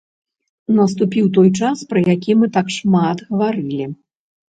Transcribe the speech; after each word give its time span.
Наступіў 0.77 1.27
той 1.37 1.53
час, 1.59 1.85
пра 1.93 1.99
які 2.09 2.39
мы 2.43 2.53
так 2.59 2.67
шмат 2.81 3.17
гаварылі. 3.33 3.85